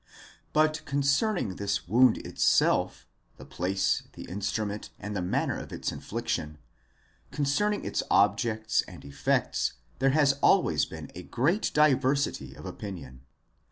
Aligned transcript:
But 0.51 0.83
concerning 0.85 1.57
this 1.57 1.87
wound 1.87 2.17
itself, 2.25 3.05
the 3.37 3.45
place, 3.45 4.01
the 4.13 4.23
instrument, 4.23 4.89
and 4.99 5.15
the 5.15 5.21
manner 5.21 5.59
of 5.59 5.71
'its 5.71 5.91
infliction—concerning 5.91 7.85
its 7.85 8.01
object 8.09 8.81
and 8.87 9.05
effects, 9.05 9.73
there 9.99 10.09
has 10.09 10.39
always 10.41 10.85
been 10.85 11.11
a 11.13 11.21
great 11.21 11.69
diversity 11.75 12.55
of 12.55 12.65
opinion. 12.65 13.25